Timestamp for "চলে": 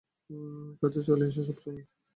1.07-1.23